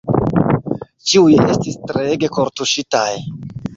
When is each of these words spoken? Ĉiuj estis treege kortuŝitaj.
Ĉiuj 1.11 1.35
estis 1.55 1.77
treege 1.91 2.31
kortuŝitaj. 2.39 3.09